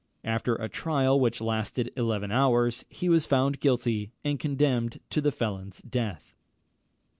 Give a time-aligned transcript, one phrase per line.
[0.23, 5.31] After a trial which lasted eleven hours he was found guilty, and condemned to the
[5.31, 6.33] felon's death.